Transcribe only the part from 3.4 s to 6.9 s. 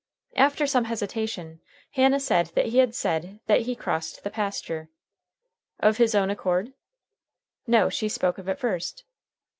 that he crossed the pasture. Of his own accord?